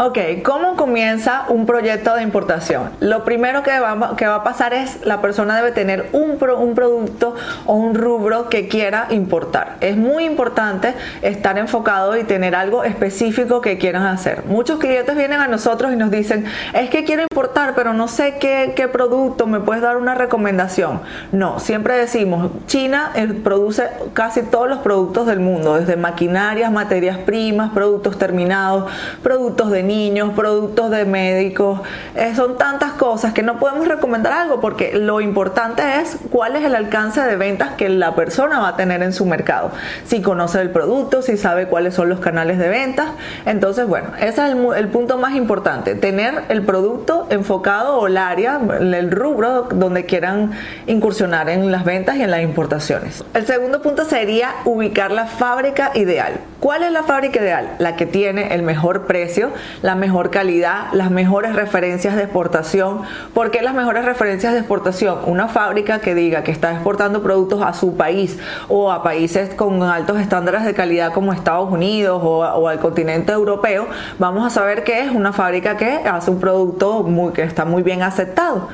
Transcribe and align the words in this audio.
Ok, 0.00 0.16
¿cómo 0.44 0.76
comienza 0.76 1.46
un 1.48 1.66
proyecto 1.66 2.14
de 2.14 2.22
importación? 2.22 2.90
Lo 3.00 3.24
primero 3.24 3.64
que 3.64 3.80
va, 3.80 4.14
que 4.16 4.28
va 4.28 4.36
a 4.36 4.44
pasar 4.44 4.72
es 4.72 5.04
la 5.04 5.20
persona 5.20 5.56
debe 5.56 5.72
tener 5.72 6.10
un, 6.12 6.38
un 6.40 6.74
producto 6.76 7.34
o 7.66 7.74
un 7.74 7.96
rubro 7.96 8.48
que 8.48 8.68
quiera 8.68 9.08
importar. 9.10 9.76
Es 9.80 9.96
muy 9.96 10.22
importante 10.22 10.94
estar 11.22 11.58
enfocado 11.58 12.16
y 12.16 12.22
tener 12.22 12.54
algo 12.54 12.84
específico 12.84 13.60
que 13.60 13.76
quieran 13.76 14.06
hacer. 14.06 14.44
Muchos 14.46 14.78
clientes 14.78 15.16
vienen 15.16 15.40
a 15.40 15.48
nosotros 15.48 15.92
y 15.92 15.96
nos 15.96 16.12
dicen, 16.12 16.44
es 16.74 16.90
que 16.90 17.02
quiero 17.02 17.22
importar, 17.22 17.74
pero 17.74 17.92
no 17.92 18.06
sé 18.06 18.36
qué, 18.38 18.74
qué 18.76 18.86
producto, 18.86 19.48
¿me 19.48 19.58
puedes 19.58 19.82
dar 19.82 19.96
una 19.96 20.14
recomendación? 20.14 21.00
No, 21.32 21.58
siempre 21.58 21.98
decimos, 21.98 22.52
China 22.68 23.10
eh, 23.16 23.26
produce 23.26 23.88
casi 24.12 24.42
todos 24.42 24.68
los 24.68 24.78
productos 24.78 25.26
del 25.26 25.40
mundo, 25.40 25.74
desde 25.74 25.96
maquinarias, 25.96 26.70
materias 26.70 27.18
primas, 27.18 27.72
productos 27.72 28.16
terminados, 28.16 28.88
productos 29.24 29.72
de 29.72 29.87
niños, 29.88 30.30
productos 30.36 30.90
de 30.90 31.04
médicos, 31.04 31.80
eh, 32.14 32.34
son 32.36 32.56
tantas 32.56 32.92
cosas 32.92 33.32
que 33.32 33.42
no 33.42 33.58
podemos 33.58 33.88
recomendar 33.88 34.32
algo 34.32 34.60
porque 34.60 34.92
lo 34.96 35.20
importante 35.20 35.82
es 36.00 36.16
cuál 36.30 36.54
es 36.54 36.64
el 36.64 36.76
alcance 36.76 37.20
de 37.20 37.36
ventas 37.36 37.70
que 37.76 37.88
la 37.88 38.14
persona 38.14 38.60
va 38.60 38.68
a 38.68 38.76
tener 38.76 39.02
en 39.02 39.12
su 39.12 39.26
mercado. 39.26 39.72
Si 40.04 40.22
conoce 40.22 40.60
el 40.60 40.70
producto, 40.70 41.22
si 41.22 41.36
sabe 41.36 41.66
cuáles 41.66 41.94
son 41.94 42.08
los 42.08 42.20
canales 42.20 42.58
de 42.58 42.68
ventas, 42.68 43.08
entonces 43.46 43.88
bueno, 43.88 44.08
ese 44.18 44.46
es 44.46 44.52
el, 44.52 44.58
el 44.76 44.88
punto 44.88 45.18
más 45.18 45.34
importante, 45.34 45.94
tener 45.94 46.44
el 46.48 46.62
producto 46.62 47.26
enfocado 47.30 47.96
o 47.98 48.06
el 48.06 48.16
área, 48.18 48.60
el 48.80 49.10
rubro 49.10 49.62
donde 49.62 50.04
quieran 50.04 50.52
incursionar 50.86 51.48
en 51.48 51.72
las 51.72 51.84
ventas 51.84 52.16
y 52.16 52.22
en 52.22 52.30
las 52.30 52.42
importaciones. 52.42 53.24
El 53.34 53.46
segundo 53.46 53.82
punto 53.82 54.04
sería 54.04 54.50
ubicar 54.64 55.10
la 55.10 55.26
fábrica 55.26 55.92
ideal. 55.94 56.34
¿Cuál 56.60 56.82
es 56.82 56.92
la 56.92 57.04
fábrica 57.04 57.40
ideal? 57.40 57.76
La 57.78 57.96
que 57.96 58.04
tiene 58.06 58.54
el 58.54 58.62
mejor 58.62 59.06
precio, 59.06 59.50
la 59.82 59.94
mejor 59.94 60.30
calidad, 60.30 60.92
las 60.92 61.10
mejores 61.10 61.54
referencias 61.54 62.16
de 62.16 62.22
exportación. 62.22 63.02
¿Por 63.34 63.50
qué 63.50 63.62
las 63.62 63.74
mejores 63.74 64.04
referencias 64.04 64.52
de 64.52 64.60
exportación? 64.60 65.18
Una 65.26 65.48
fábrica 65.48 66.00
que 66.00 66.14
diga 66.14 66.42
que 66.42 66.50
está 66.50 66.72
exportando 66.72 67.22
productos 67.22 67.62
a 67.62 67.72
su 67.74 67.96
país 67.96 68.38
o 68.68 68.90
a 68.90 69.02
países 69.02 69.54
con 69.54 69.82
altos 69.82 70.20
estándares 70.20 70.64
de 70.64 70.74
calidad 70.74 71.12
como 71.12 71.32
Estados 71.32 71.70
Unidos 71.70 72.20
o, 72.22 72.68
al 72.68 72.78
continente 72.78 73.32
europeo, 73.32 73.86
vamos 74.18 74.46
a 74.46 74.50
saber 74.50 74.84
que 74.84 75.04
es 75.04 75.10
una 75.10 75.32
fábrica 75.32 75.76
que 75.76 75.98
hace 76.04 76.30
un 76.30 76.40
producto 76.40 77.02
muy, 77.02 77.32
que 77.32 77.42
está 77.42 77.64
muy 77.64 77.82
bien 77.82 78.02
aceptado. 78.02 78.68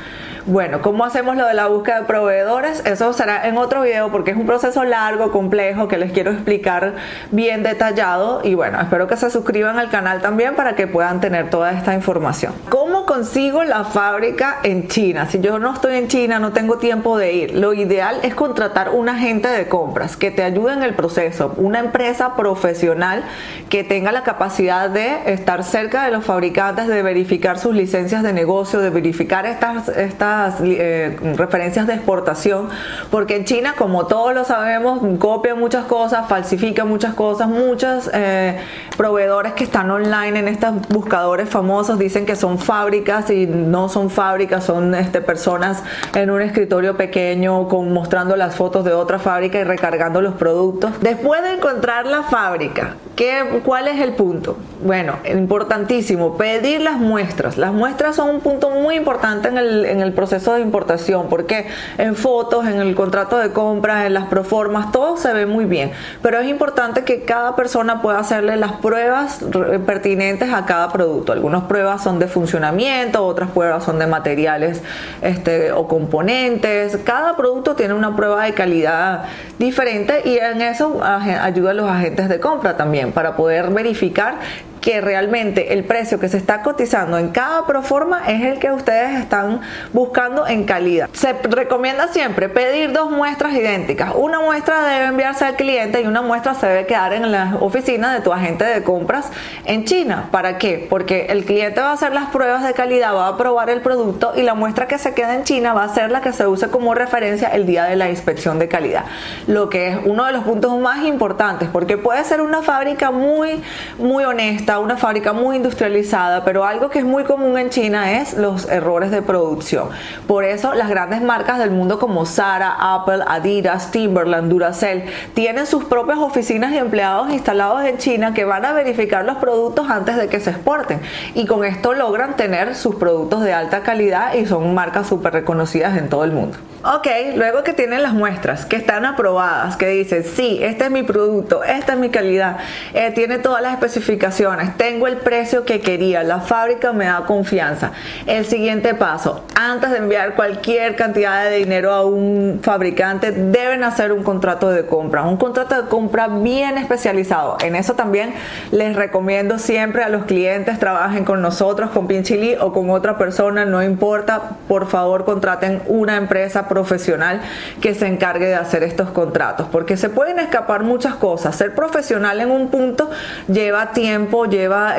Bueno, 0.47 0.83
¿cómo 0.83 1.07
hacemos 1.07 1.39
lo 1.39 1.47
de 1.47 1.55
la 1.55 1.69
búsqueda 1.69 2.01
de 2.01 2.05
proveedores? 2.07 2.85
Eso 2.85 3.15
será 3.15 3.49
en 3.49 3.57
otro 3.57 3.81
video 3.81 4.11
porque 4.13 4.33
es 4.33 4.37
un 4.37 4.45
proceso 4.45 4.85
largo, 4.85 5.33
complejo, 5.33 5.89
que 5.89 5.97
les 5.97 6.13
quiero 6.13 6.33
explicar 6.33 6.97
bien 7.31 7.63
detallado. 7.63 8.43
Y 8.45 8.55
bueno, 8.55 8.79
espero 8.79 9.07
que 9.07 9.17
se 9.17 9.31
suscriban 9.31 9.79
al 9.79 9.89
canal 9.89 10.21
también 10.21 10.55
para 10.55 10.77
que 10.77 10.87
puedan 10.87 11.23
tener 11.23 11.49
toda 11.49 11.73
esta 11.73 11.95
información. 11.95 12.53
¿Cómo 12.69 13.07
consigo 13.07 13.65
la 13.65 13.85
fábrica 13.85 14.59
en 14.65 14.89
China? 14.89 15.27
Si 15.31 15.41
yo 15.41 15.59
no 15.59 15.73
estoy 15.73 15.97
en 15.97 16.09
China, 16.09 16.39
no 16.39 16.53
tengo 16.53 16.77
tiempo 16.77 17.17
de 17.17 17.33
ir. 17.33 17.55
Lo 17.57 17.73
ideal 17.73 18.19
es 18.23 18.35
contratar 18.35 18.91
un 18.91 19.09
agente 19.09 19.49
de 19.49 19.67
compras 19.67 20.19
que 20.19 20.31
te 20.31 20.43
ayude 20.43 20.75
en 20.75 20.83
el 20.83 20.93
proceso, 20.93 21.55
una 21.57 21.79
empresa 21.79 22.37
profesional 22.37 23.25
que 23.71 23.83
tenga 23.83 24.13
la 24.13 24.25
capacidad 24.25 24.91
de 24.91 25.33
estar 25.33 25.65
cerca 25.65 26.05
de 26.05 26.11
los 26.11 26.23
fabricantes, 26.23 26.87
de 26.87 27.03
verificar 27.03 27.59
sus 27.59 27.75
licencias 27.75 28.23
de 28.23 28.35
negocio, 28.35 28.81
de 28.81 28.91
verificar 28.91 29.47
estas, 29.47 29.89
estas 29.89 30.34
eh, 30.63 31.17
referencias 31.37 31.87
de 31.87 31.95
exportación, 31.95 32.69
porque 33.11 33.37
en 33.37 33.45
China, 33.45 33.75
como 33.77 34.07
todos 34.07 34.35
lo 34.35 34.45
sabemos, 34.45 35.01
copian 35.19 35.59
muchas 35.59 35.85
cosas, 35.85 36.29
falsifican 36.29 36.89
muchas 36.89 37.15
cosas, 37.15 37.49
muchos 37.49 38.11
eh, 38.13 38.59
proveedores 38.97 39.53
que 39.55 39.65
están 39.65 39.91
online 39.91 40.39
en 40.39 40.49
estos 40.49 40.75
buscadores 40.89 41.49
famosos 41.49 41.99
dicen 41.99 42.27
que 42.27 42.37
son 42.37 42.59
fábricas 42.59 43.31
y 43.31 43.47
no 43.47 43.89
son 43.89 44.11
fábricas, 44.11 44.65
son 44.65 44.95
este, 44.95 45.21
personas 45.21 45.83
en 46.15 46.31
un 46.31 46.43
escritorio 46.43 46.97
pequeño 46.97 47.69
con, 47.69 47.93
mostrando 47.93 48.37
las 48.37 48.55
fotos 48.55 48.85
de 48.85 48.93
otra 48.93 49.19
fábrica 49.19 49.59
y 49.59 49.65
recargando 49.65 50.21
los 50.21 50.35
productos. 50.35 50.93
Después 51.01 51.43
de 51.43 51.53
encontrar 51.53 52.07
la 52.07 52.23
fábrica, 52.23 52.97
¿qué, 53.17 53.61
¿cuál 53.65 53.89
es 53.89 54.01
el 54.01 54.15
punto? 54.15 54.57
Bueno, 54.83 55.15
importantísimo, 55.31 56.37
pedir 56.37 56.81
las 56.81 56.99
muestras. 56.99 57.57
Las 57.57 57.73
muestras 57.73 58.17
son 58.17 58.31
un 58.31 58.41
punto 58.41 58.71
muy 58.71 58.97
importante 58.97 59.49
en 59.49 59.57
el, 59.57 60.13
proceso 60.13 60.55
de 60.55 60.61
importación, 60.61 61.29
porque 61.29 61.67
en 61.99 62.17
fotos, 62.17 62.67
en 62.67 62.81
el 62.81 62.95
contrato 62.95 63.39
de 63.39 63.51
compra, 63.51 64.07
en 64.07 64.15
las 64.15 64.27
proformas, 64.27 64.93
todo 64.93 65.17
se 65.17 65.33
ve 65.33 65.47
muy 65.47 65.65
bien, 65.65 65.93
pero 66.23 66.39
es 66.39 66.49
importante 66.49 67.05
que 67.05 67.23
cada 67.23 67.57
persona 67.57 68.03
pueda 68.03 68.19
hacerle 68.19 68.57
las 68.57 68.73
pruebas 68.73 69.41
pertinentes 69.87 70.53
a 70.53 70.67
cada 70.67 70.93
producto. 70.93 71.33
Algunas 71.33 71.65
pruebas 71.65 72.03
son 72.03 72.19
de 72.19 72.29
funcionamiento, 72.29 73.25
otras 73.25 73.51
pruebas 73.51 73.85
son 73.85 73.99
de 73.99 74.07
materiales 74.07 74.83
este, 75.23 75.73
o 75.73 75.89
componentes. 75.89 76.99
Cada 77.05 77.37
producto 77.37 77.75
tiene 77.75 77.95
una 77.95 78.15
prueba 78.15 78.45
de 78.45 78.55
calidad 78.55 79.25
diferente 79.59 80.23
y 80.25 80.39
en 80.39 80.61
eso 80.63 81.01
ayuda 81.03 81.71
a 81.71 81.75
los 81.75 81.91
agentes 81.91 82.29
de 82.29 82.41
compra 82.41 82.77
también 82.77 83.04
para 83.13 83.37
poder 83.37 83.71
verificar 83.71 84.41
que 84.85 85.01
realmente 85.01 85.73
el 85.73 85.83
precio 85.85 86.21
que 86.21 86.29
se 86.29 86.37
está 86.37 86.61
cotizando 86.61 87.17
en 87.17 87.31
cada 87.31 87.67
proforma 87.67 88.21
es 88.29 88.43
el 88.43 88.59
que 88.59 88.71
ustedes 88.71 89.19
están 89.19 89.63
buscando 89.95 90.47
en 90.47 90.65
calidad. 90.65 91.09
Se 91.15 91.33
recomienda 91.33 92.09
siempre 92.09 92.51
pedir 92.51 92.93
dos 92.93 93.11
muestras 93.11 93.55
idénticas. 93.55 94.13
Una 94.15 94.41
muestra 94.41 94.83
debe 94.83 95.07
enviarse 95.07 95.47
al 95.47 95.57
cliente 95.57 96.03
y 96.03 96.07
una 96.07 96.21
muestra 96.21 96.53
se 96.53 96.67
debe 96.67 96.85
quedar 96.85 97.15
en 97.15 97.33
la 97.33 97.57
oficina 97.61 98.13
de 98.13 98.21
tu 98.21 98.31
agente 98.31 98.67
de 98.67 98.83
compras 98.83 99.31
en 99.65 99.87
China. 99.87 100.29
¿Para 100.31 100.59
qué? 100.59 100.87
Porque 100.91 101.29
el 101.31 101.47
cliente 101.47 101.81
va 101.81 101.89
a 101.89 101.95
hacer 101.95 102.13
las 102.13 102.29
pruebas 102.29 102.63
de 102.63 102.75
calidad, 102.75 103.15
va 103.15 103.29
a 103.29 103.39
probar 103.39 103.71
el 103.71 103.81
producto 103.81 104.35
y 104.37 104.43
la 104.43 104.53
muestra 104.53 104.87
que 104.87 104.99
se 104.99 105.15
queda 105.15 105.35
en 105.35 105.45
China 105.45 105.73
va 105.73 105.85
a 105.85 105.95
ser 105.95 106.11
la 106.11 106.21
que 106.21 106.35
se 106.35 106.47
use 106.47 106.69
como 106.69 106.95
referencia 106.95 107.49
el 107.49 107.65
día 107.65 107.85
de 107.85 107.97
la 107.97 108.11
inspección 108.11 108.59
de 108.59 108.69
calidad. 108.69 109.07
Lo 109.47 109.71
que 109.71 109.89
es 109.89 109.99
uno 110.05 110.27
de 110.27 110.33
los 110.33 110.45
puntos 110.45 110.79
más 110.79 111.07
importantes 111.07 111.71
porque 111.73 111.97
puede 111.97 112.23
ser 112.25 112.43
una 112.43 112.61
fábrica 112.61 113.11
muy 113.11 113.63
muy 113.97 114.25
honesta 114.25 114.74
una 114.79 114.97
fábrica 114.97 115.33
muy 115.33 115.57
industrializada, 115.57 116.45
pero 116.45 116.65
algo 116.65 116.91
que 116.91 116.99
es 116.99 117.05
muy 117.05 117.25
común 117.25 117.59
en 117.59 117.71
China 117.71 118.21
es 118.21 118.35
los 118.35 118.69
errores 118.69 119.11
de 119.11 119.23
producción. 119.23 119.89
Por 120.27 120.45
eso 120.45 120.75
las 120.75 120.89
grandes 120.89 121.23
marcas 121.23 121.59
del 121.59 121.71
mundo 121.71 121.99
como 121.99 122.27
Zara, 122.27 122.77
Apple, 122.79 123.25
Adidas, 123.27 123.91
Timberland, 123.91 124.51
Duracell 124.51 125.05
tienen 125.35 125.67
sus 125.67 125.85
propias 125.85 126.19
oficinas 126.19 126.73
y 126.73 126.79
empleados 126.79 127.31
instalados 127.31 127.85
en 127.85 127.99
China 127.99 128.35
que 128.35 128.45
van 128.45 128.65
a 128.65 128.73
verificar 128.73 129.25
los 129.25 129.37
productos 129.37 129.91
antes 129.91 130.17
de 130.17 130.29
que 130.29 130.41
se 130.41 130.51
exporten 130.51 131.01
y 131.35 131.47
con 131.47 131.65
esto 131.65 131.95
logran 131.95 132.37
tener 132.37 132.75
sus 132.75 132.97
productos 132.97 133.43
de 133.43 133.53
alta 133.53 133.83
calidad 133.83 134.35
y 134.35 134.47
son 134.47 134.75
marcas 134.75 135.07
súper 135.07 135.33
reconocidas 135.33 135.97
en 135.97 136.09
todo 136.09 136.25
el 136.25 136.33
mundo. 136.33 136.57
Ok, 136.87 137.07
luego 137.37 137.63
que 137.63 137.73
tienen 137.73 138.03
las 138.03 138.13
muestras, 138.13 138.67
que 138.67 138.77
están 138.77 139.07
aprobadas, 139.07 139.79
que 139.79 139.89
dicen, 139.89 140.23
sí, 140.23 140.59
este 140.61 140.85
es 140.85 140.91
mi 140.91 141.03
producto, 141.03 141.65
esta 141.65 141.95
es 141.95 141.99
mi 141.99 142.11
calidad, 142.11 142.59
eh, 142.93 143.11
tiene 143.15 143.39
todas 143.39 143.63
las 143.63 143.73
especificaciones, 143.73 144.77
tengo 144.77 145.07
el 145.07 145.17
precio 145.17 145.65
que 145.65 145.81
quería, 145.81 146.23
la 146.23 146.41
fábrica 146.41 146.93
me 146.93 147.07
da 147.07 147.23
confianza. 147.27 147.93
El 148.27 148.45
siguiente 148.45 148.95
paso, 148.95 149.47
antes 149.55 149.93
de 149.93 149.97
enviar 149.97 150.35
cualquier 150.35 150.95
cantidad 150.95 151.45
de 151.45 151.57
dinero 151.57 151.91
a 151.91 152.05
un 152.05 152.61
fabricante, 152.63 153.33
deben 153.33 153.83
hacer 153.83 154.13
un 154.13 154.23
contrato 154.23 154.69
de 154.69 154.85
compra, 154.85 155.23
un 155.23 155.39
contrato 155.39 155.81
de 155.81 155.89
compra 155.89 156.29
bien 156.29 156.77
especializado. 156.77 157.57
En 157.65 157.77
eso 157.77 157.95
también 157.95 158.35
les 158.73 158.95
recomiendo 158.95 159.59
siempre 159.59 160.05
a 160.05 160.11
los 160.11 160.27
clientes, 160.27 160.79
trabajen 160.79 161.25
con 161.25 161.41
nosotros, 161.41 161.89
con 161.93 162.07
Pinchili 162.07 162.57
o 162.61 162.75
con 162.75 162.91
otra 162.91 163.17
persona, 163.17 163.65
no 163.65 163.83
importa, 163.83 164.59
por 164.69 164.87
favor 164.87 165.25
contraten 165.25 165.81
una 165.87 166.19
empresa 166.19 166.69
profesional 166.75 167.41
que 167.81 167.95
se 167.95 168.09
encargue 168.09 168.47
de 168.47 168.57
hacer 168.57 168.83
estos 168.83 169.11
contratos, 169.11 169.69
porque 169.71 169.97
se 169.97 170.09
pueden 170.09 170.41
escapar 170.41 170.83
muchas 170.83 171.15
cosas. 171.15 171.55
Ser 171.55 171.73
profesional 171.73 172.41
en 172.41 172.51
un 172.51 172.69
punto 172.69 173.11
lleva 173.47 173.93
tiempo, 173.93 174.47
lleva 174.47 174.97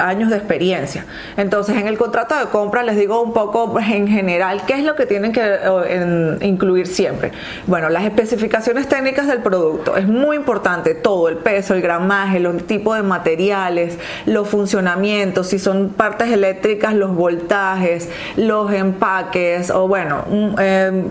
años 0.00 0.30
de 0.30 0.36
experiencia. 0.36 1.04
Entonces, 1.36 1.76
en 1.76 1.86
el 1.86 1.98
contrato 1.98 2.34
de 2.38 2.46
compra 2.46 2.82
les 2.82 2.96
digo 2.96 3.20
un 3.20 3.34
poco 3.34 3.78
en 3.78 4.08
general 4.08 4.62
qué 4.66 4.74
es 4.74 4.84
lo 4.84 4.96
que 4.96 5.04
tienen 5.04 5.32
que 5.32 5.42
incluir 6.40 6.86
siempre. 6.86 7.32
Bueno, 7.66 7.90
las 7.90 8.04
especificaciones 8.04 8.88
técnicas 8.88 9.26
del 9.26 9.40
producto. 9.40 9.96
Es 9.96 10.08
muy 10.08 10.36
importante 10.36 10.94
todo, 10.94 11.28
el 11.28 11.36
peso, 11.36 11.74
el 11.74 11.82
gramaje, 11.82 12.40
los 12.40 12.66
tipos 12.66 12.96
de 12.96 13.02
materiales, 13.02 13.98
los 14.24 14.48
funcionamientos, 14.48 15.48
si 15.48 15.58
son 15.58 15.90
partes 15.90 16.30
eléctricas, 16.30 16.94
los 16.94 17.14
voltajes, 17.14 18.08
los 18.36 18.72
empaques 18.72 19.70
o 19.70 19.88
bueno, 19.88 20.24
eh, 20.58 21.01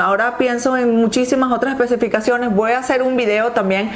ahora 0.00 0.36
pienso 0.38 0.76
en 0.76 0.96
muchísimas 0.96 1.52
otras 1.52 1.72
especificaciones. 1.72 2.54
Voy 2.54 2.72
a 2.72 2.78
hacer 2.78 3.02
un 3.02 3.16
video 3.16 3.52
también 3.52 3.90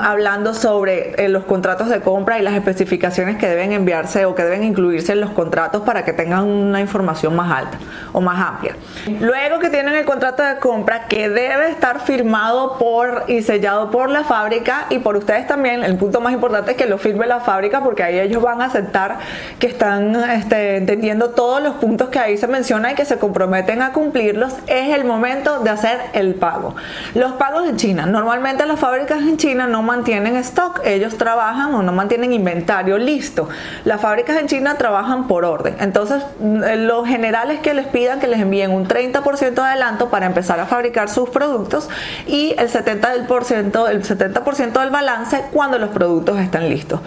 hablando 0.00 0.54
sobre 0.54 1.14
eh, 1.24 1.28
los 1.28 1.44
contratos 1.44 1.88
de 1.88 2.00
compra 2.00 2.38
y 2.38 2.42
las 2.42 2.54
especificaciones 2.54 3.36
que 3.36 3.48
deben 3.48 3.72
enviarse 3.72 4.24
o 4.24 4.34
que 4.34 4.42
deben 4.42 4.64
incluirse 4.64 5.12
en 5.12 5.20
los 5.20 5.30
contratos 5.30 5.82
para 5.82 6.04
que 6.04 6.12
tengan 6.12 6.44
una 6.44 6.80
información 6.80 7.36
más 7.36 7.50
alta 7.50 7.78
o 8.12 8.20
más 8.20 8.44
amplia. 8.44 8.74
Luego 9.20 9.60
que 9.60 9.70
tienen 9.70 9.94
el 9.94 10.04
contrato 10.04 10.42
de 10.42 10.56
compra 10.58 11.06
que 11.06 11.28
debe 11.28 11.70
estar 11.70 12.00
firmado 12.00 12.76
por 12.78 13.24
y 13.28 13.42
sellado 13.42 13.90
por 13.90 14.10
la 14.10 14.24
fábrica 14.24 14.86
y 14.90 14.98
por 14.98 15.16
ustedes 15.16 15.46
también, 15.46 15.84
el 15.84 15.96
punto 15.96 16.20
más 16.20 16.32
importante 16.32 16.72
es 16.72 16.76
que 16.76 16.86
lo 16.86 16.98
firme 16.98 17.26
la 17.26 17.40
fábrica 17.40 17.82
porque 17.82 18.02
ahí 18.02 18.18
ellos 18.18 18.42
van 18.42 18.60
a 18.62 18.66
aceptar 18.66 19.18
que 19.58 19.68
están 19.68 20.16
este, 20.30 20.76
entendiendo 20.76 21.30
todos 21.30 21.62
los 21.62 21.74
puntos 21.74 22.08
que 22.08 22.18
ahí 22.18 22.36
se 22.36 22.48
mencionan 22.48 22.92
y 22.92 22.94
que 22.94 23.04
se 23.04 23.18
comprometen 23.18 23.82
a 23.82 23.92
cumplirlos, 23.92 24.54
es 24.68 24.94
el 24.94 25.04
momento 25.04 25.60
de 25.60 25.70
hacer 25.70 25.98
el 26.12 26.34
pago. 26.34 26.74
Los 27.14 27.32
pagos 27.32 27.68
en 27.68 27.76
China, 27.76 28.06
normalmente 28.06 28.66
las 28.66 28.78
fábricas 28.78 29.20
en 29.20 29.36
China 29.36 29.66
no 29.66 29.82
mantienen 29.82 30.36
stock, 30.36 30.80
ellos 30.84 31.16
trabajan 31.16 31.74
o 31.74 31.82
no 31.82 31.92
mantienen 31.92 32.32
inventario 32.32 32.98
listo. 32.98 33.48
Las 33.84 34.00
fábricas 34.00 34.36
en 34.38 34.46
China 34.46 34.76
trabajan 34.76 35.28
por 35.28 35.44
orden. 35.44 35.76
Entonces, 35.80 36.22
mm, 36.40 36.62
lo 36.86 37.04
general 37.04 37.50
es 37.50 37.60
que 37.60 37.74
les 37.74 37.86
pidan 37.86 38.20
que 38.20 38.26
les 38.26 38.40
envíen 38.40 38.70
un 38.70 38.86
30% 38.86 39.62
de 39.62 39.68
adelanto 39.68 40.10
para 40.10 40.26
empezar 40.26 40.60
a 40.60 40.66
fabricar 40.66 41.08
sus 41.08 41.30
productos 41.30 41.88
y 42.26 42.54
el 42.58 42.68
70%, 42.68 43.88
el 43.88 44.04
70 44.04 44.42
del 44.80 44.90
balance 44.90 45.44
cuando 45.52 45.78
los 45.78 45.90
productos 45.90 46.38
están 46.38 46.68
listos. 46.68 47.00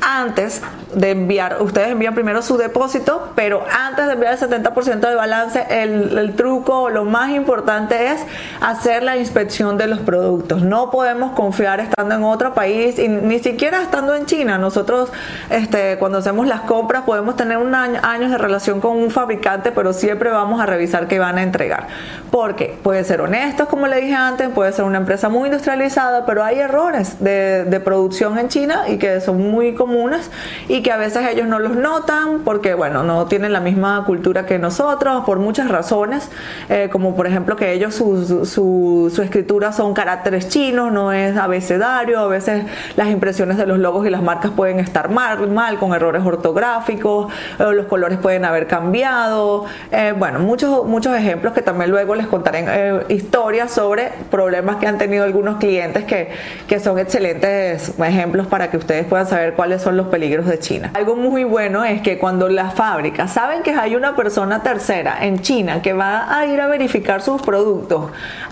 Antes 0.00 0.62
de 0.94 1.10
enviar, 1.10 1.60
ustedes 1.60 1.88
envían 1.88 2.14
primero 2.14 2.42
su 2.42 2.56
depósito, 2.56 3.32
pero 3.34 3.64
antes 3.70 4.06
de 4.06 4.12
enviar 4.12 4.34
el 4.34 4.40
70% 4.40 5.08
de 5.08 5.14
balance, 5.14 5.66
el, 5.70 6.16
el 6.18 6.34
truco, 6.34 6.88
lo 6.88 7.04
más 7.08 7.30
importante 7.30 8.12
es 8.12 8.24
hacer 8.60 9.02
la 9.02 9.16
inspección 9.16 9.76
de 9.76 9.88
los 9.88 10.00
productos. 10.00 10.62
No 10.62 10.90
podemos 10.90 11.32
confiar 11.32 11.80
estando 11.80 12.14
en 12.14 12.22
otro 12.22 12.54
país 12.54 12.98
y 12.98 13.08
ni 13.08 13.38
siquiera 13.38 13.82
estando 13.82 14.14
en 14.14 14.26
China. 14.26 14.58
Nosotros, 14.58 15.10
este, 15.50 15.98
cuando 15.98 16.18
hacemos 16.18 16.46
las 16.46 16.60
compras, 16.62 17.02
podemos 17.04 17.36
tener 17.36 17.58
un 17.58 17.74
año, 17.74 18.00
años 18.02 18.30
de 18.30 18.38
relación 18.38 18.80
con 18.80 18.96
un 18.96 19.10
fabricante, 19.10 19.72
pero 19.72 19.92
siempre 19.92 20.30
vamos 20.30 20.60
a 20.60 20.66
revisar 20.66 21.08
qué 21.08 21.18
van 21.18 21.38
a 21.38 21.42
entregar. 21.42 21.88
Porque 22.30 22.78
puede 22.82 23.04
ser 23.04 23.20
honestos, 23.20 23.68
como 23.68 23.86
le 23.86 24.00
dije 24.00 24.14
antes, 24.14 24.48
puede 24.50 24.72
ser 24.72 24.84
una 24.84 24.98
empresa 24.98 25.28
muy 25.28 25.48
industrializada, 25.48 26.26
pero 26.26 26.44
hay 26.44 26.58
errores 26.58 27.22
de, 27.22 27.78
producción 27.84 28.38
en 28.38 28.48
China 28.48 28.88
y 28.88 28.98
que 28.98 29.20
son 29.20 29.50
muy 29.50 29.74
comunes 29.74 30.30
y 30.66 30.82
que 30.82 30.90
a 30.90 30.96
veces 30.96 31.26
ellos 31.30 31.46
no 31.46 31.60
los 31.60 31.76
notan 31.76 32.40
porque, 32.44 32.74
bueno, 32.74 33.04
no 33.04 33.26
tienen 33.26 33.52
la 33.52 33.60
misma 33.60 34.04
cultura 34.04 34.46
que 34.46 34.58
nosotros 34.58 35.24
por 35.24 35.38
muchas 35.38 35.68
razones, 35.68 36.28
eh, 36.68 36.88
como 36.98 37.14
por 37.14 37.28
ejemplo 37.28 37.54
que 37.54 37.72
ellos 37.72 37.94
su, 37.94 38.44
su, 38.44 39.22
escritura 39.22 39.70
son 39.70 39.94
caracteres 39.94 40.48
chinos, 40.48 40.90
no 40.90 41.12
es 41.12 41.36
abecedario, 41.36 42.18
a 42.18 42.26
veces 42.26 42.64
las 42.96 43.06
impresiones 43.06 43.56
de 43.56 43.66
los 43.66 43.78
logos 43.78 44.04
y 44.04 44.10
las 44.10 44.20
marcas 44.20 44.50
pueden 44.50 44.80
estar 44.80 45.10
mal, 45.10 45.48
mal 45.48 45.78
con 45.78 45.94
errores 45.94 46.24
ortográficos, 46.24 47.32
los 47.60 47.86
colores 47.86 48.18
pueden 48.18 48.44
haber 48.44 48.66
cambiado, 48.66 49.66
eh, 49.92 50.12
bueno, 50.18 50.40
muchos, 50.40 50.86
muchos 50.86 51.16
ejemplos 51.16 51.52
que 51.52 51.62
también 51.62 51.88
luego 51.88 52.16
les 52.16 52.26
contaré 52.26 52.64
eh, 52.66 53.04
historias 53.10 53.70
sobre 53.70 54.10
problemas 54.28 54.76
que 54.76 54.88
han 54.88 54.98
tenido 54.98 55.22
algunos 55.22 55.58
clientes 55.58 56.02
que, 56.02 56.30
que 56.66 56.80
son 56.80 56.98
excelentes 56.98 57.92
ejemplos 58.02 58.48
para 58.48 58.72
que 58.72 58.76
ustedes 58.76 59.06
puedan 59.06 59.28
saber 59.28 59.54
cuáles 59.54 59.82
son 59.82 59.96
los 59.96 60.08
peligros 60.08 60.46
de 60.46 60.58
China. 60.58 60.90
Algo 60.94 61.14
muy 61.14 61.44
bueno 61.44 61.84
es 61.84 62.02
que 62.02 62.18
cuando 62.18 62.48
las 62.48 62.74
fábricas 62.74 63.32
saben 63.32 63.62
que 63.62 63.70
hay 63.70 63.94
una 63.94 64.16
persona 64.16 64.64
tercera 64.64 65.24
en 65.24 65.38
China 65.42 65.80
que 65.80 65.92
va 65.92 66.36
a 66.36 66.44
ir 66.44 66.60
a 66.60 66.66
verificar 66.66 66.87
sus 67.22 67.42
productos 67.42 68.10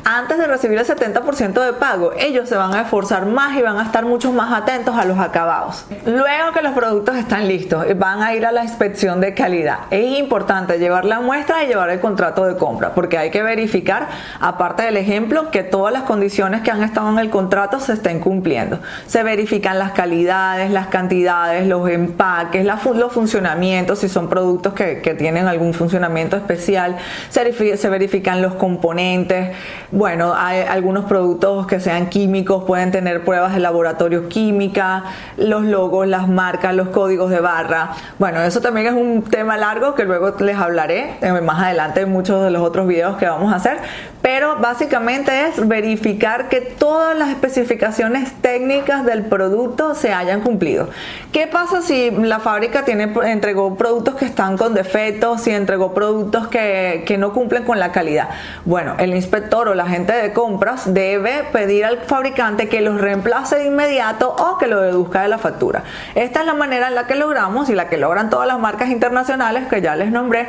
antes 0.08 0.38
de 0.38 0.46
recibir 0.46 0.78
el 0.78 0.86
70% 0.86 1.64
de 1.64 1.72
pago, 1.72 2.12
ellos 2.16 2.48
se 2.48 2.54
van 2.54 2.72
a 2.74 2.82
esforzar 2.82 3.26
más 3.26 3.56
y 3.58 3.62
van 3.62 3.76
a 3.76 3.82
estar 3.82 4.04
mucho 4.04 4.30
más 4.30 4.52
atentos 4.52 4.96
a 4.96 5.04
los 5.04 5.18
acabados. 5.18 5.84
Luego 6.06 6.52
que 6.54 6.62
los 6.62 6.74
productos 6.74 7.16
están 7.16 7.48
listos, 7.48 7.84
van 7.96 8.22
a 8.22 8.32
ir 8.32 8.46
a 8.46 8.52
la 8.52 8.62
inspección 8.62 9.20
de 9.20 9.34
calidad. 9.34 9.78
Es 9.90 10.16
importante 10.16 10.78
llevar 10.78 11.06
la 11.06 11.18
muestra 11.18 11.64
y 11.64 11.66
llevar 11.66 11.90
el 11.90 11.98
contrato 11.98 12.44
de 12.44 12.56
compra, 12.56 12.94
porque 12.94 13.18
hay 13.18 13.32
que 13.32 13.42
verificar, 13.42 14.06
aparte 14.38 14.84
del 14.84 14.96
ejemplo, 14.96 15.50
que 15.50 15.64
todas 15.64 15.92
las 15.92 16.04
condiciones 16.04 16.62
que 16.62 16.70
han 16.70 16.84
estado 16.84 17.10
en 17.10 17.18
el 17.18 17.28
contrato 17.28 17.80
se 17.80 17.94
estén 17.94 18.20
cumpliendo. 18.20 18.78
Se 19.08 19.24
verifican 19.24 19.76
las 19.80 19.90
calidades, 19.90 20.70
las 20.70 20.86
cantidades, 20.86 21.66
los 21.66 21.88
empaques, 21.88 22.64
los 22.64 23.12
funcionamientos, 23.12 23.98
si 23.98 24.08
son 24.08 24.28
productos 24.28 24.72
que, 24.72 25.16
tienen 25.16 25.48
algún 25.48 25.74
funcionamiento 25.74 26.36
especial, 26.36 26.96
se, 27.30 27.76
se 27.76 27.88
los 28.34 28.54
componentes. 28.54 29.56
Bueno, 29.92 30.34
hay 30.36 30.60
algunos 30.60 31.04
productos 31.04 31.66
que 31.66 31.78
sean 31.78 32.08
químicos, 32.08 32.64
pueden 32.64 32.90
tener 32.90 33.24
pruebas 33.24 33.54
de 33.54 33.60
laboratorio 33.60 34.28
química, 34.28 35.04
los 35.36 35.62
logos, 35.62 36.08
las 36.08 36.28
marcas, 36.28 36.74
los 36.74 36.88
códigos 36.88 37.30
de 37.30 37.40
barra. 37.40 37.90
Bueno, 38.18 38.40
eso 38.40 38.60
también 38.60 38.88
es 38.88 38.94
un 38.94 39.22
tema 39.22 39.56
largo 39.56 39.94
que 39.94 40.04
luego 40.04 40.34
les 40.40 40.56
hablaré 40.56 41.18
más 41.42 41.62
adelante 41.62 42.00
en 42.00 42.10
muchos 42.10 42.42
de 42.42 42.50
los 42.50 42.62
otros 42.62 42.88
videos 42.88 43.16
que 43.16 43.26
vamos 43.26 43.52
a 43.52 43.56
hacer, 43.56 43.78
pero 44.22 44.56
básicamente 44.56 45.46
es 45.46 45.68
verificar 45.68 46.48
que 46.48 46.60
todas 46.60 47.16
las 47.16 47.30
especificaciones 47.30 48.32
técnicas 48.40 49.04
del 49.04 49.24
producto 49.26 49.94
se 49.94 50.12
hayan 50.12 50.40
cumplido. 50.40 50.88
¿Qué 51.30 51.46
pasa 51.46 51.80
si 51.80 52.10
la 52.10 52.40
fábrica 52.40 52.84
tiene, 52.84 53.12
entregó 53.24 53.76
productos 53.76 54.16
que 54.16 54.24
están 54.24 54.56
con 54.56 54.74
defectos, 54.74 55.42
si 55.42 55.50
entregó 55.50 55.94
productos 55.94 56.48
que, 56.48 57.04
que 57.06 57.18
no 57.18 57.32
cumplen 57.32 57.62
con 57.62 57.78
la 57.78 57.92
calidad? 57.92 58.15
Bueno, 58.64 58.94
el 58.98 59.14
inspector 59.14 59.68
o 59.68 59.74
la 59.74 59.86
gente 59.86 60.12
de 60.12 60.32
compras 60.32 60.92
debe 60.92 61.44
pedir 61.52 61.84
al 61.84 61.98
fabricante 61.98 62.68
que 62.68 62.80
los 62.80 63.00
reemplace 63.00 63.56
de 63.56 63.66
inmediato 63.66 64.34
o 64.34 64.58
que 64.58 64.66
lo 64.66 64.80
deduzca 64.80 65.22
de 65.22 65.28
la 65.28 65.38
factura. 65.38 65.82
Esta 66.14 66.40
es 66.40 66.46
la 66.46 66.54
manera 66.54 66.88
en 66.88 66.94
la 66.94 67.06
que 67.06 67.14
logramos 67.14 67.68
y 67.68 67.74
la 67.74 67.88
que 67.88 67.96
logran 67.96 68.30
todas 68.30 68.46
las 68.46 68.58
marcas 68.58 68.90
internacionales 68.90 69.68
que 69.68 69.80
ya 69.80 69.96
les 69.96 70.10
nombré 70.10 70.46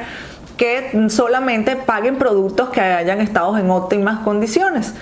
que 0.58 1.08
solamente 1.10 1.76
paguen 1.76 2.18
productos 2.18 2.70
que 2.70 2.82
hayan 2.82 3.22
estado 3.22 3.58
en 3.58 3.70
óptimas 3.70 4.20
condiciones. 4.20 4.94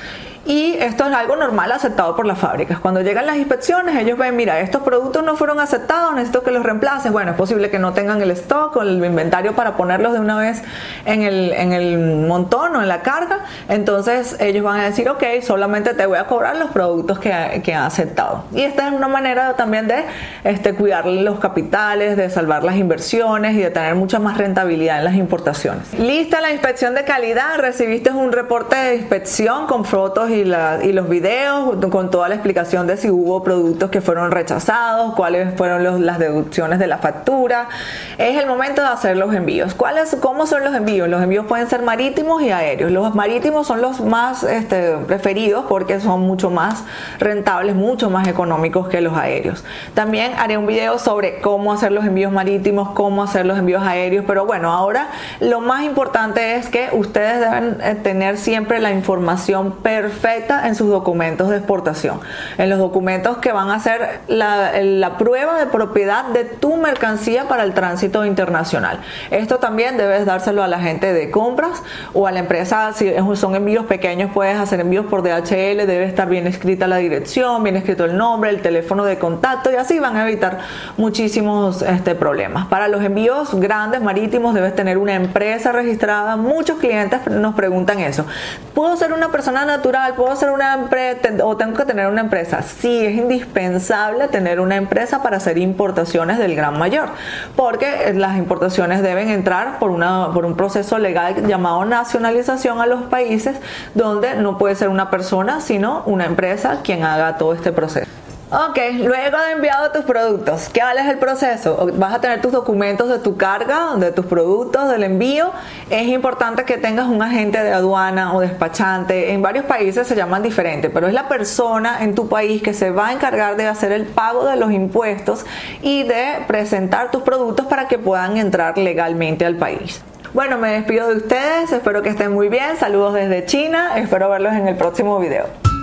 Y 0.45 0.74
esto 0.74 1.07
es 1.07 1.13
algo 1.13 1.36
normal 1.36 1.71
aceptado 1.71 2.15
por 2.15 2.27
las 2.27 2.38
fábricas. 2.38 2.80
Cuando 2.80 3.01
llegan 3.01 3.25
las 3.25 3.38
inspecciones, 3.38 3.95
ellos 3.95 4.15
ven, 4.18 4.36
mira, 4.36 4.59
estos 4.59 4.83
productos 4.83 5.24
no 5.24 5.36
fueron 5.36 5.59
aceptados, 5.59 6.13
necesito 6.13 6.44
que 6.44 6.51
los 6.51 6.63
reemplaces. 6.63 7.12
Bueno, 7.12 7.31
es 7.31 7.38
posible 7.38 7.71
que 7.71 7.80
no 7.80 7.94
tengan 7.94 8.21
el 8.21 8.30
stock 8.31 8.75
o 8.75 8.83
el 8.83 9.03
inventario 9.03 9.56
para 9.56 9.75
ponerlos 9.75 10.13
de 10.13 10.19
una 10.19 10.38
vez 10.38 10.62
en 11.06 11.24
el, 11.24 11.51
en 11.51 11.74
el 11.74 11.97
montón 12.27 12.75
o 12.75 12.81
en 12.81 12.88
la 12.88 13.01
carga. 13.01 13.39
Entonces 13.69 14.38
ellos 14.39 14.63
van 14.63 14.80
a 14.81 14.86
decir, 14.86 15.09
ok, 15.09 15.24
solamente 15.42 15.95
te 15.95 16.06
voy 16.06 16.19
a 16.19 16.27
cobrar 16.27 16.57
los 16.57 16.69
productos 16.69 17.18
que, 17.18 17.62
que 17.63 17.74
han 17.74 17.83
aceptado. 17.83 18.44
Y 18.51 18.62
esta 18.62 18.88
es 18.88 18.94
una 18.94 19.07
manera 19.07 19.56
también 19.56 19.88
de 19.88 20.06
este, 20.44 20.75
cuidar 20.75 21.07
los 21.07 21.39
capitales, 21.39 22.18
de 22.18 22.30
salvar 22.30 22.63
las 22.63 22.75
inversiones 22.75 23.56
y 23.56 23.62
de 23.62 23.71
tener 23.71 23.95
mucha 23.95 24.19
más 24.19 24.38
rentabilidad 24.38 25.00
en 25.00 25.06
las 25.06 25.15
importaciones. 25.15 25.92
Lista 25.97 26.39
la 26.39 26.51
inspección 26.51 26.94
de 26.94 27.03
calidad, 27.03 27.57
recibiste 27.57 28.12
un 28.12 28.31
reporte 28.31 28.75
de 28.75 28.95
inspección 28.95 29.65
con 29.65 29.86
fotos 29.86 30.30
los 30.44 31.10
videos 31.10 31.76
con 31.90 32.12
toda 32.12 32.28
la 32.28 32.36
explicación 32.36 32.88
de 32.88 32.98
si 32.98 33.10
hubo 33.10 33.44
productos 33.44 33.90
que 33.90 34.02
fueron 34.02 34.32
rechazados, 34.32 35.14
cuáles 35.16 35.56
fueron 35.56 36.06
las 36.06 36.20
deducciones 36.20 36.80
de 36.80 36.88
la 36.88 36.98
factura. 36.98 37.70
Es 38.18 38.38
el 38.38 38.48
momento 38.48 38.82
de 38.82 38.88
hacer 38.88 39.18
los 39.18 39.34
envíos. 39.34 39.74
¿Cuáles, 39.74 40.18
¿Cómo 40.19 40.48
son 40.48 40.64
los 40.64 40.76
envíos? 40.76 41.07
Los 41.07 41.21
envíos 41.21 41.45
pueden 41.45 41.69
ser 41.69 41.81
marítimos 41.83 42.42
y 42.42 42.52
aéreos. 42.52 42.92
Los 42.92 43.16
marítimos 43.16 43.68
son 43.68 43.81
los 43.81 44.02
más 44.02 44.44
este, 44.44 44.98
preferidos 45.07 45.66
porque 45.69 46.00
son 46.00 46.21
mucho 46.21 46.50
más 46.50 46.83
rentables, 47.19 47.76
mucho 47.76 48.09
más 48.09 48.28
económicos 48.28 48.88
que 48.90 49.02
los 49.02 49.18
aéreos. 49.18 49.64
También 49.94 50.33
haré 50.38 50.57
un 50.57 50.66
video 50.66 51.00
sobre 51.00 51.40
cómo 51.40 51.71
hacer 51.71 51.92
los 51.92 52.06
envíos 52.06 52.31
marítimos, 52.31 52.90
cómo 52.90 53.24
hacer 53.24 53.45
los 53.45 53.57
envíos 53.57 53.83
aéreos, 53.83 54.26
pero 54.28 54.45
bueno, 54.45 54.71
ahora 54.71 55.09
lo 55.40 55.62
más 55.62 55.83
importante 55.83 56.56
es 56.56 56.68
que 56.68 56.90
ustedes 56.92 57.40
deben 57.40 57.78
eh, 57.81 57.95
tener 57.95 58.38
siempre 58.38 58.80
la 58.80 58.92
información 58.92 59.71
perfecta 59.71 60.25
en 60.26 60.74
sus 60.74 60.90
documentos 60.90 61.50
de 61.50 61.58
exportación, 61.58 62.20
en 62.58 62.70
los 62.72 62.80
documentos 62.80 63.38
que 63.38 63.52
van 63.52 63.70
a 63.70 63.80
ser 63.80 64.22
la, 64.28 65.16
prueba 65.20 65.60
de 65.60 65.68
propiedad 65.68 66.26
de 66.26 66.46
tu 66.46 66.78
mercancía 66.78 67.48
para 67.48 67.64
el 67.64 67.74
tránsito 67.74 68.26
internacional. 68.26 69.00
Esto 69.30 69.60
también 69.60 69.98
debes 69.98 70.26
dárselo 70.26 70.64
a 70.64 70.68
la 70.68 70.80
gente 70.80 71.14
de 71.14 71.30
compras 71.30 71.84
o 72.14 72.26
a 72.26 72.32
la 72.32 72.40
empresa, 72.40 72.92
si 72.94 73.14
son 73.36 73.56
envíos 73.56 73.86
pequeños 73.86 74.32
puedes 74.34 74.58
hacer 74.58 74.80
envíos 74.80 75.06
por 75.06 75.22
DHL, 75.22 75.86
debe 75.86 76.06
estar 76.06 76.28
bien 76.28 76.48
escrita 76.48 76.88
la 76.88 76.98
dirección, 76.98 77.64
bien 77.64 77.76
escrito 77.76 78.06
el 78.06 78.18
nombre, 78.18 78.50
el 78.50 78.62
teléfono 78.62 79.06
de 79.06 79.20
contacto 79.20 79.72
y 79.72 79.76
así 79.76 80.00
van 80.00 80.18
a 80.18 80.28
evitar 80.28 80.58
muchísimos 80.98 81.84
este, 81.84 82.16
problemas. 82.16 82.66
Para 82.66 82.88
los 82.88 83.04
envíos 83.04 83.54
grandes 83.54 84.02
marítimos 84.02 84.56
debes 84.56 84.76
tener 84.76 84.98
una 84.98 85.14
empresa 85.14 85.72
registrada, 85.72 86.36
muchos 86.36 86.80
clientes 86.80 87.28
nos 87.28 87.54
preguntan 87.54 88.00
eso. 88.00 88.26
¿Puedo 88.74 88.98
ser 88.98 89.14
una 89.14 89.30
persona 89.32 89.66
natural? 89.66 90.15
¿Puedo 90.16 90.36
ser 90.36 90.52
una 90.52 90.74
empresa 90.74 91.30
o 91.44 91.57
tengo 91.57 91.74
que 91.76 91.86
tener 91.86 92.07
una 92.07 92.22
empresa? 92.22 92.62
Sí, 92.62 93.06
es 93.06 93.16
indispensable 93.16 94.28
tener 94.28 94.60
una 94.60 94.76
empresa 94.76 95.22
para 95.22 95.38
hacer 95.38 95.57
importaciones 95.57 96.38
del 96.38 96.56
gran 96.56 96.78
mayor, 96.78 97.10
porque 97.56 98.14
las 98.16 98.38
importaciones 98.38 99.02
deben 99.02 99.30
entrar 99.30 99.80
por, 99.80 99.92
una, 99.92 100.31
por 100.34 100.45
un 100.45 100.56
proceso 100.56 100.98
legal 100.98 101.48
llamado 101.48 101.86
nacionalización 101.86 102.81
a 102.81 102.86
los 102.86 103.04
países, 103.04 103.57
donde 103.94 104.36
no 104.36 104.57
puede 104.57 104.76
ser 104.76 104.90
una 104.90 105.10
persona, 105.10 105.62
sino 105.62 106.04
una 106.06 106.26
empresa 106.26 106.80
quien 106.84 107.04
haga 107.04 107.38
todo 107.38 107.54
este 107.54 107.72
proceso. 107.72 108.25
Ok, 108.52 108.78
luego 108.99 109.40
de 109.40 109.52
enviado 109.54 109.92
tus 109.92 110.06
productos, 110.06 110.69
¿qué 110.69 110.81
vale 110.81 111.02
es 111.02 111.07
el 111.07 111.18
proceso? 111.18 111.90
Vas 111.95 112.14
a 112.14 112.21
tener 112.21 112.42
tus 112.42 112.52
documentos 112.52 113.09
de 113.09 113.18
tu 113.18 113.37
carga, 113.37 113.95
de 113.97 114.11
tus 114.11 114.28
productos, 114.28 114.87
del 114.87 115.02
envío. 115.02 115.52
Es 115.90 116.07
importante 116.07 116.64
que 116.64 116.78
tengas 116.78 117.07
un 117.07 117.23
agente 117.23 117.64
de 117.64 117.73
aduana 117.73 118.35
o 118.35 118.42
despachante. 118.42 119.33
En 119.33 119.42
varios 119.42 119.66
países 119.66 120.06
se 120.06 120.16
llaman 120.16 120.44
diferente, 120.44 120.92
pero 120.92 121.07
es 121.07 121.14
la 121.16 121.28
persona 121.28 122.04
en 122.04 122.14
tu 122.14 122.30
país 122.30 122.61
que 122.61 122.75
se 122.75 122.92
va 122.92 123.07
a 123.07 123.14
encargar 123.14 123.57
de 123.57 123.66
hacer 123.66 123.92
el 123.92 124.06
pago 124.06 124.45
de 124.45 124.57
los 124.57 124.71
impuestos 124.71 125.44
y 125.81 126.04
de 126.04 126.44
presentar 126.47 127.09
tus 127.09 127.23
productos 127.23 127.66
para 127.66 127.87
que 127.87 127.97
puedan 127.97 128.37
entrar 128.37 128.78
legalmente 128.78 129.44
al 129.44 129.56
país. 129.56 130.04
Bueno, 130.35 130.59
me 130.59 130.69
despido 130.69 131.07
de 131.07 131.16
ustedes, 131.16 131.71
espero 131.71 132.04
que 132.04 132.09
estén 132.09 132.31
muy 132.31 132.49
bien. 132.49 132.78
Saludos 132.78 133.16
desde 133.16 133.44
China, 133.45 133.97
espero 133.97 134.30
verlos 134.30 134.54
en 134.54 134.68
el 134.68 134.75
próximo 134.75 135.18
video. 135.18 135.75